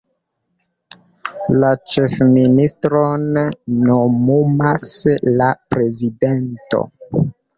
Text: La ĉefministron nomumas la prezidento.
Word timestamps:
La 1.63 1.67
ĉefministron 1.91 3.27
nomumas 3.89 4.87
la 5.41 5.51
prezidento. 5.75 6.83